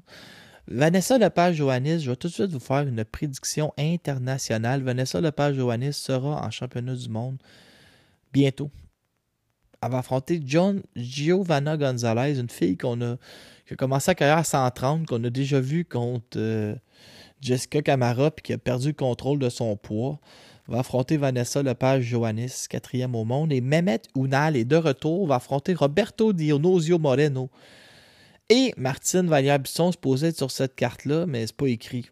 [0.69, 4.83] Vanessa Lepage-Johannis, je vais tout de suite vous faire une prédiction internationale.
[4.83, 7.39] Vanessa Lepage-Johannis sera en championnat du monde
[8.33, 8.71] bientôt.
[9.83, 13.17] Elle va affronter John Giovanna Gonzalez, une fille qu'on a,
[13.67, 16.77] qui a commencé sa carrière à 130, qu'on a déjà vu contre euh,
[17.43, 20.19] Jessica Camara, qui a perdu le contrôle de son poids.
[20.69, 23.53] Va affronter Vanessa Lepage-Johannis, quatrième au monde.
[23.53, 27.51] Et Mehmet Ounal est de retour, va affronter Roberto Dionisio Moreno.
[28.49, 32.11] Et Martine Vallière-Bisson se posait sur cette carte-là, mais c'est pas écrit.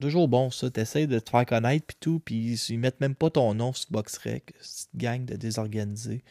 [0.00, 0.70] Toujours bon, ça.
[0.70, 3.90] T'essayes de te faire connaître, puis tout, puis ils mettent même pas ton nom sur
[3.90, 4.54] Boxrec.
[4.60, 6.22] Cette gang de désorganisés.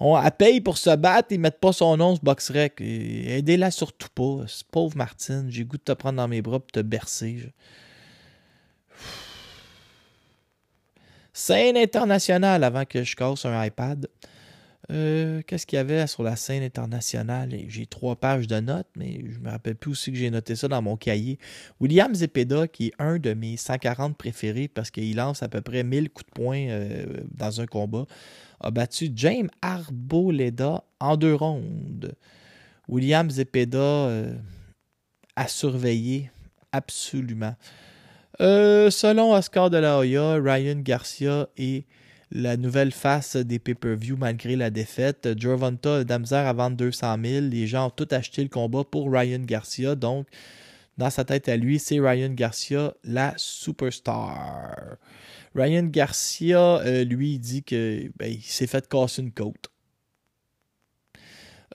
[0.00, 2.80] On, elle paye pour se battre, ils mettent pas son nom, ce boxrec.
[2.80, 4.44] Aidez-la surtout pas.
[4.70, 7.52] Pauvre Martine, j'ai goût de te prendre dans mes bras et te bercer.
[11.32, 14.08] Scène internationale avant que je casse un iPad.
[14.90, 17.54] Euh, Qu'est-ce qu'il y avait sur la scène internationale?
[17.68, 20.66] J'ai trois pages de notes, mais je me rappelle plus aussi que j'ai noté ça
[20.66, 21.38] dans mon cahier.
[21.80, 25.84] William Zepeda, qui est un de mes 140 préférés parce qu'il lance à peu près
[25.84, 28.06] 1000 coups de poing euh, dans un combat,
[28.60, 32.14] a battu James Arboleda en deux rondes.
[32.88, 34.34] William Zepeda euh,
[35.36, 36.30] a surveillé
[36.72, 37.54] absolument.
[38.40, 41.84] Euh, selon Oscar de la Hoya, Ryan Garcia est
[42.30, 45.28] la nouvelle face des pay-per-view malgré la défaite.
[45.38, 47.46] Gervonta misère à vendre 200 000.
[47.46, 49.94] Les gens ont tout acheté le combat pour Ryan Garcia.
[49.94, 50.26] Donc,
[50.98, 54.96] dans sa tête à lui, c'est Ryan Garcia, la superstar.
[55.54, 59.70] Ryan Garcia, euh, lui, il dit que ben, s'est fait casser une côte.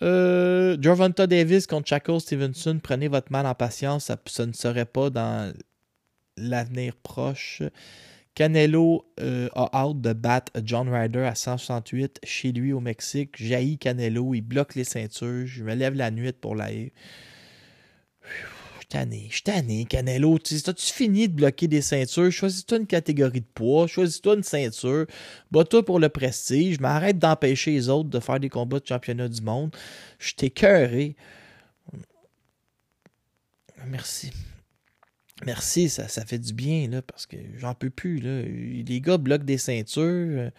[0.02, 5.54] Euh, Davis contre Shackle Stevenson, prenez votre mal en patience, ça, ne serait pas dans
[6.36, 7.62] l'avenir proche.
[8.36, 13.36] Canelo euh, a hâte de battre John Ryder à 168 chez lui au Mexique.
[13.38, 15.46] Jaillit Canelo, il bloque les ceintures.
[15.46, 16.70] Je me lève la nuit pour la.
[18.94, 20.38] Je suis tanné, Canelo.
[20.38, 22.32] T'as-tu fini de bloquer des ceintures?
[22.32, 25.08] Choisis-toi une catégorie de poids, choisis-toi une ceinture,
[25.52, 29.28] bats-toi pour le prestige, mais arrête d'empêcher les autres de faire des combats de championnat
[29.28, 29.76] du monde.
[30.20, 30.54] Je t'ai.
[33.88, 34.32] Merci.
[35.46, 38.44] Merci, ça, ça fait du bien, là, parce que j'en peux plus, là.
[38.44, 40.52] Les gars bloquent des ceintures.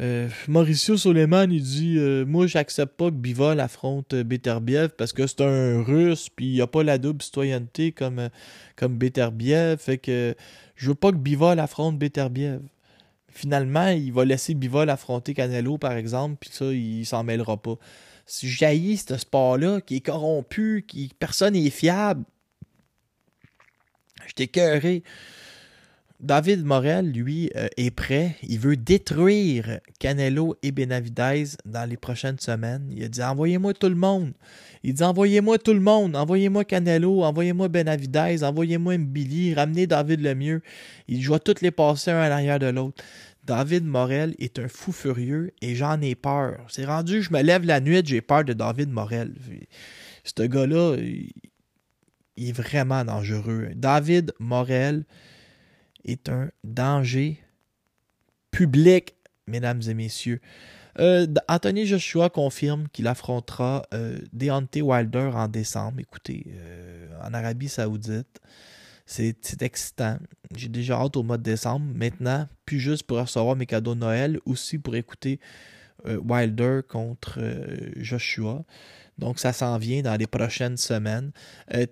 [0.00, 5.12] Euh, Mauricio Soleiman, il dit euh, Moi, j'accepte pas que Bivol affronte euh, Beterbiev parce
[5.12, 8.28] que c'est un russe, puis il a pas la double citoyenneté comme, euh,
[8.76, 9.78] comme Beterbiev.
[9.78, 10.34] Fait que
[10.74, 12.60] je veux pas que Bivol affronte Beterbiev.
[13.28, 17.76] Finalement, il va laisser Bivol affronter Canelo, par exemple, puis ça, il s'en mêlera pas.
[18.26, 22.24] Si jaillit ce sport-là, qui est corrompu, qui personne n'est fiable,
[24.26, 25.02] J'étais cœuré.
[26.20, 28.36] David Morel, lui, euh, est prêt.
[28.42, 32.88] Il veut détruire Canelo et Benavidez dans les prochaines semaines.
[32.90, 34.32] Il a dit Envoyez-moi tout le monde.
[34.82, 36.16] Il dit Envoyez-moi tout le monde.
[36.16, 37.22] Envoyez-moi Canelo.
[37.24, 38.44] Envoyez-moi Benavidez.
[38.44, 39.54] Envoyez-moi Mbili.
[39.54, 40.62] Ramenez David Lemieux.
[41.08, 43.02] Il doit toutes les passer un à l'arrière de l'autre.
[43.44, 46.64] David Morel est un fou furieux et j'en ai peur.
[46.68, 49.34] C'est rendu, je me lève la nuit, j'ai peur de David Morel.
[50.24, 50.96] Ce gars-là,
[52.36, 53.68] il est vraiment dangereux.
[53.74, 55.04] David Morel
[56.04, 57.40] est un danger
[58.50, 59.14] public,
[59.46, 60.40] mesdames et messieurs.
[61.00, 65.98] Euh, Anthony Joshua confirme qu'il affrontera euh, Deontay Wilder en décembre.
[66.00, 68.40] Écoutez, euh, en Arabie Saoudite,
[69.06, 70.18] c'est excitant.
[70.56, 71.86] J'ai déjà hâte au mois de décembre.
[71.94, 75.40] Maintenant, plus juste pour recevoir mes cadeaux de Noël, aussi pour écouter
[76.06, 77.40] euh, Wilder contre
[77.96, 78.64] Joshua.
[79.18, 81.32] Donc, ça s'en vient dans les prochaines semaines.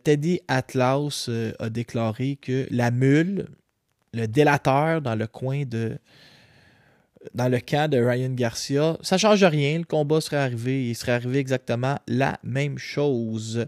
[0.02, 3.46] Teddy Atlas a déclaré que la mule,
[4.12, 5.98] le délateur dans le coin de.
[7.34, 9.78] Dans le camp de Ryan Garcia, ça ne change rien.
[9.78, 10.88] Le combat serait arrivé.
[10.88, 13.66] Il serait arrivé exactement la même chose.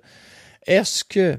[0.66, 1.38] Est-ce que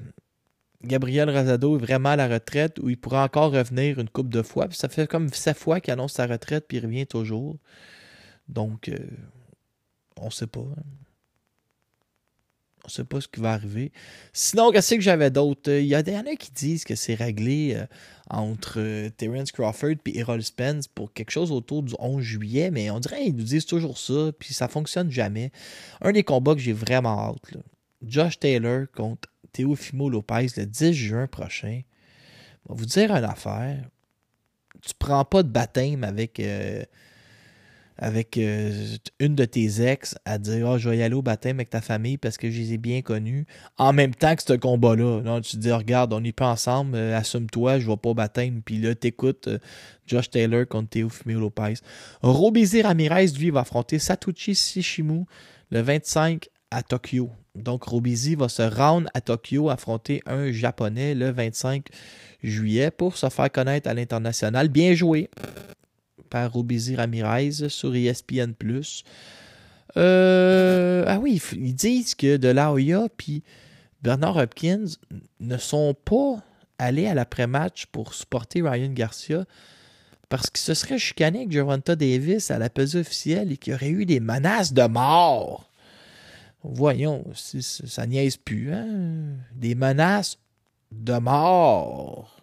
[0.81, 4.41] Gabriel Rosado est vraiment à la retraite ou il pourra encore revenir une coupe de
[4.41, 4.67] fois?
[4.71, 7.57] Ça fait comme sept fois qu'il annonce sa retraite puis il revient toujours.
[8.47, 8.97] Donc, euh,
[10.15, 10.63] on ne sait pas.
[12.85, 13.91] On ne sait pas ce qui va arriver.
[14.31, 15.71] Sinon, qu'est-ce que j'avais d'autre?
[15.71, 17.85] Il y, en a qui disent que c'est réglé euh,
[18.29, 22.91] entre euh, Terence Crawford et Errol Spence pour quelque chose autour du 11 juillet, mais
[22.91, 25.51] on dirait qu'ils nous disent toujours ça, puis ça fonctionne jamais.
[26.01, 27.61] Un des combats que j'ai vraiment hâte, là.
[28.05, 31.81] Josh Taylor contre Teofimo Lopez le 10 juin prochain.
[32.69, 33.89] Vais vous dire une affaire.
[34.81, 36.83] Tu prends pas de baptême avec, euh,
[37.97, 41.57] avec euh, une de tes ex à dire Ah, je vais y aller au baptême
[41.57, 43.45] avec ta famille parce que je les ai bien connus.
[43.77, 45.39] En même temps que ce combat-là.
[45.41, 48.61] Tu te dis Regarde, on n'est pas ensemble, euh, assume-toi, je vais pas au baptême.
[48.63, 49.59] Puis là, t'écoutes euh,
[50.05, 51.75] Josh Taylor contre Teofimo Lopez.
[52.21, 55.25] Robizi Ramirez, lui, va affronter Satoshi Shishimu
[55.71, 57.29] le 25 à Tokyo.
[57.55, 61.87] Donc, Robizi va se rendre à Tokyo affronter un Japonais le 25
[62.43, 64.67] juillet pour se faire connaître à l'international.
[64.67, 65.29] Bien joué
[66.35, 68.53] par Robizi Ramirez sur ESPN+.
[69.95, 73.41] Euh, ah oui, ils disent que De La Hoya puis
[74.01, 74.83] Bernard Hopkins
[75.39, 76.43] ne sont pas
[76.77, 79.45] allés à l'après-match pour supporter Ryan Garcia
[80.27, 83.75] parce qu'ils se seraient chicanés avec Gervonta Davis à la pesée officielle et qu'il y
[83.77, 85.71] aurait eu des menaces de mort.
[86.63, 88.73] Voyons, si, ça niaise plus.
[88.73, 89.37] Hein?
[89.53, 90.37] Des menaces
[90.91, 92.41] de mort.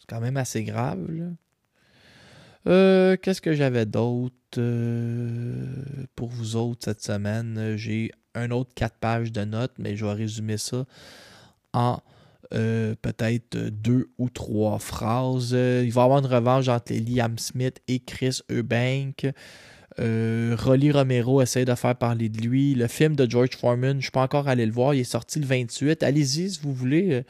[0.00, 1.06] C'est quand même assez grave.
[1.12, 1.26] Là.
[2.66, 5.54] Euh, Qu'est-ce que j'avais d'autre euh,
[6.16, 7.74] pour vous autres cette semaine?
[7.76, 10.84] J'ai un autre 4 pages de notes, mais je vais résumer ça
[11.72, 12.00] en
[12.54, 15.52] euh, peut-être deux ou trois phrases.
[15.52, 19.26] Il va y avoir une revanche entre Liam Smith et Chris Eubank.
[19.98, 22.74] Rolly Romero essaie de faire parler de lui.
[22.74, 24.92] Le film de George Foreman, je ne suis pas encore allé le voir.
[24.92, 26.02] Il est sorti le 28.
[26.02, 27.24] Allez-y si vous voulez.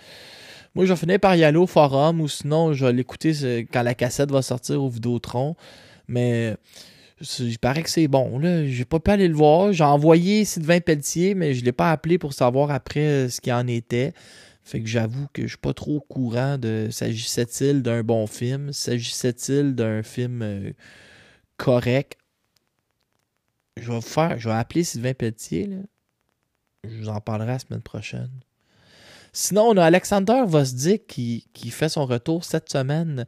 [0.77, 3.83] Moi, je vais par y aller au forum ou sinon, je vais l'écouter euh, quand
[3.83, 5.57] la cassette va sortir au Vidéotron.
[6.07, 6.55] Mais
[7.39, 8.39] il paraît que c'est bon.
[8.39, 8.67] Là.
[8.67, 9.73] J'ai pas pu aller le voir.
[9.73, 13.55] J'ai envoyé Sylvain Pelletier, mais je l'ai pas appelé pour savoir après euh, ce qu'il
[13.55, 14.13] en était.
[14.65, 18.71] Fait que j'avoue que je suis pas trop au courant de s'agissait-il d'un bon film,
[18.71, 20.73] s'agissait-il d'un film euh,
[21.57, 22.19] correct.
[23.81, 25.69] Je vais faire, je vais appeler Sylvain Pelletier.
[25.69, 25.77] là.
[26.85, 28.31] Je vous en parlerai la semaine prochaine.
[29.39, 33.27] Sinon, on a Alexander Vosdick qui, qui fait son retour cette semaine.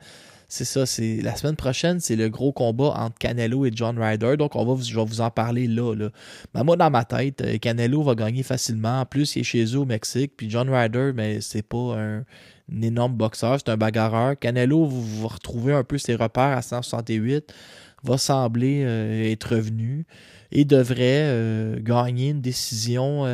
[0.49, 4.39] C'est ça, c'est la semaine prochaine, c'est le gros combat entre Canelo et John Ryder.
[4.39, 5.95] Donc, vous- je vais vous en parler là.
[5.95, 6.09] là.
[6.55, 9.01] Ben, moi, dans ma tête, euh, Canelo va gagner facilement.
[9.03, 10.33] En plus, il est chez eux au Mexique.
[10.35, 12.25] Puis John Ryder, mais c'est pas un,
[12.81, 14.39] énorme boxeur, c'est un bagarreur.
[14.39, 17.53] Canelo va va retrouver un peu ses repères à 168,
[18.03, 20.07] va sembler euh, être revenu
[20.53, 23.27] et devrait euh, gagner une décision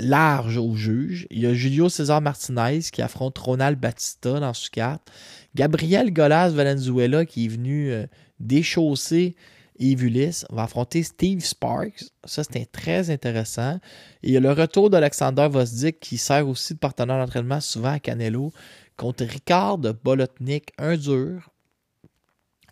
[0.00, 1.26] large au juge.
[1.30, 5.00] Il y a Julio César Martinez qui affronte Ronald Batista dans ce 4.
[5.54, 8.06] Gabriel Golas Valenzuela qui est venu euh,
[8.38, 9.36] déchausser
[9.80, 12.04] Yves Ulysse va affronter Steve Sparks.
[12.24, 13.80] Ça, c'était très intéressant.
[14.22, 17.92] Et il y a le retour d'Alexander Vosdick qui sert aussi de partenaire d'entraînement souvent
[17.92, 18.52] à Canelo
[18.96, 21.48] contre Ricard Bolotnik, un dur.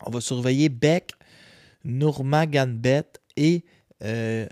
[0.05, 1.11] On va surveiller Beck,
[1.83, 3.05] Nurmagomedov
[3.35, 3.65] et
[4.03, 4.45] euh,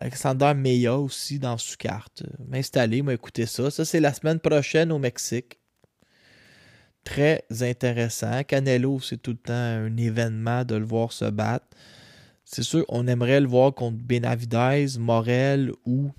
[0.00, 2.22] Alexander Meya aussi dans sous carte.
[2.48, 3.70] M'installer, m'écouter ça.
[3.70, 5.58] Ça, c'est la semaine prochaine au Mexique.
[7.04, 8.42] Très intéressant.
[8.44, 11.66] Canelo, c'est tout le temps un événement de le voir se battre.
[12.44, 16.10] C'est sûr, on aimerait le voir contre Benavidez, Morel ou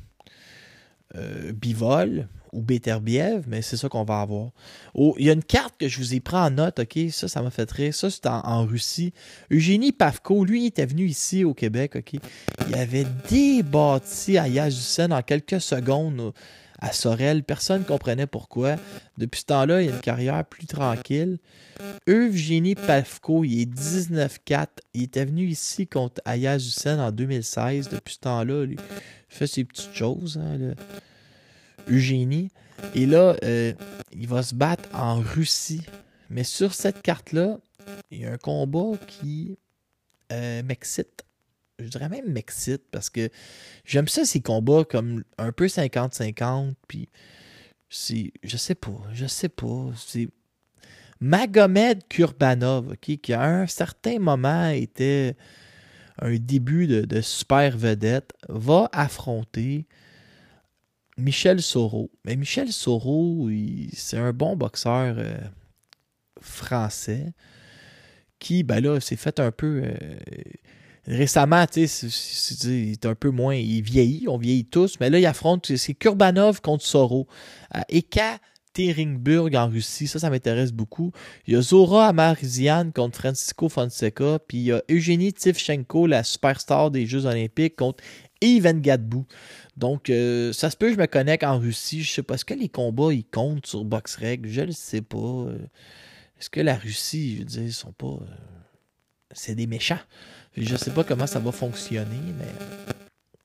[1.15, 4.51] euh, Bivol ou Beterbiev, mais c'est ça qu'on va avoir.
[4.93, 6.99] Oh, il y a une carte que je vous ai pris en note, ok?
[7.11, 7.93] Ça, ça m'a fait rire.
[7.93, 9.13] Ça, c'est en, Russie.
[9.51, 12.19] Eugénie Pavko, lui, il était venu ici au Québec, ok?
[12.67, 16.33] Il avait débattu à Yazusen en quelques secondes
[16.79, 17.43] à Sorel.
[17.43, 18.75] Personne ne comprenait pourquoi.
[19.17, 21.37] Depuis ce temps-là, il a une carrière plus tranquille.
[22.07, 24.67] Eugénie Pavko, il est 19-4.
[24.93, 27.89] Il était venu ici contre Ayaz Hussein en 2016.
[27.89, 28.77] Depuis ce temps-là, il
[29.29, 30.37] fait ses petites choses.
[30.37, 30.73] hein.
[31.89, 32.49] Eugénie.
[32.95, 33.73] Et là, euh,
[34.11, 35.81] il va se battre en Russie.
[36.29, 37.59] Mais sur cette carte-là,
[38.09, 39.57] il y a un combat qui
[40.31, 41.23] euh, m'excite.
[41.79, 43.29] Je dirais même m'excite parce que
[43.85, 46.73] j'aime ça, ces combats comme un peu 50-50.
[46.87, 47.09] Puis,
[47.89, 49.91] c'est, je sais pas, je sais pas.
[49.97, 50.29] C'est
[51.19, 55.35] Magomed Kurbanov, qui à un certain moment était
[56.19, 59.85] un début de, de super vedette, va affronter
[61.21, 62.11] Michel Soro.
[62.25, 63.49] Mais Michel Soro,
[63.93, 65.37] c'est un bon boxeur euh,
[66.41, 67.33] français
[68.39, 69.83] qui, ben là, s'est fait un peu.
[69.85, 69.93] euh,
[71.07, 72.07] récemment, tu sais,
[72.65, 73.55] il est un peu moins.
[73.55, 75.75] Il vieillit, on vieillit tous, mais là, il affronte.
[75.75, 77.27] c'est- Kurbanov contre Soro.
[77.71, 81.11] À Ekaterinburg en Russie, ça, ça m'intéresse beaucoup.
[81.47, 86.23] Il y a Zora Amarizian contre Francisco Fonseca, puis il y a Eugénie Tivchenko, la
[86.23, 88.03] superstar des Jeux Olympiques, contre
[88.41, 89.25] Ivan Gadbou.
[89.77, 92.03] Donc, euh, ça se peut que je me connecte en Russie.
[92.03, 92.35] Je sais pas.
[92.35, 94.47] Est-ce que les combats, ils comptent sur BoxRec?
[94.47, 95.17] Je le sais pas.
[95.17, 95.57] Euh,
[96.39, 98.07] Est-ce que la Russie, je veux dire, ils sont pas...
[98.07, 98.35] euh,
[99.31, 99.99] C'est des méchants?
[100.57, 102.45] Je sais pas comment ça va fonctionner, mais...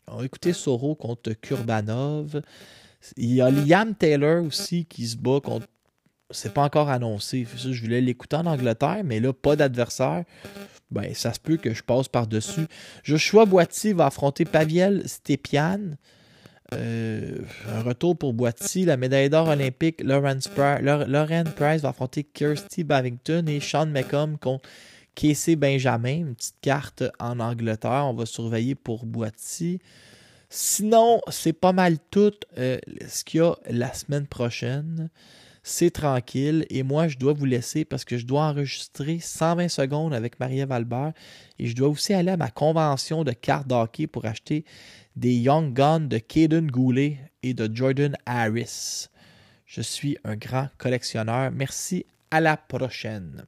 [0.08, 2.40] On va écouter Soro contre Kurbanov.
[3.16, 5.66] Il y a Liam Taylor aussi qui se bat contre...
[6.30, 7.46] C'est pas encore annoncé.
[7.56, 10.24] Je voulais l'écouter en Angleterre, mais là, pas d'adversaire.
[10.90, 12.66] Ben, ça se peut que je passe par-dessus.
[13.02, 15.80] Joshua Boiti va affronter Paviel Stepian.
[16.74, 17.38] Euh,
[17.72, 18.84] un retour pour Boiti.
[18.84, 20.38] La médaille d'or olympique, Lauren
[21.56, 24.68] Price va affronter Kirsty Bavington et Sean McComb contre
[25.14, 26.18] Casey Benjamin.
[26.18, 28.04] Une petite carte en Angleterre.
[28.06, 29.80] On va surveiller pour Boiti.
[30.48, 35.10] Sinon, c'est pas mal tout euh, ce qu'il y a la semaine prochaine.
[35.68, 36.64] C'est tranquille.
[36.70, 40.70] Et moi, je dois vous laisser parce que je dois enregistrer 120 secondes avec Marie-Ève
[40.70, 41.12] Albert.
[41.58, 44.64] Et je dois aussi aller à ma convention de cartes d'hockey pour acheter
[45.16, 49.08] des Young Guns de Caden Goulet et de Jordan Harris.
[49.66, 51.50] Je suis un grand collectionneur.
[51.50, 52.06] Merci.
[52.30, 53.44] À la prochaine.